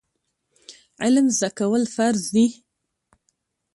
علم 1.03 1.27
زده 1.37 1.49
کول 1.57 1.83
فرض 1.95 2.23
دي 2.35 2.47